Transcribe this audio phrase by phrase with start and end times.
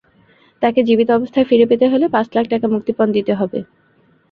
[0.61, 3.59] তাকে জীবিত অবস্থায় ফিরে পেতে হলে পাঁচ লাখ টাকামুক্তিপণ দিতে হবে।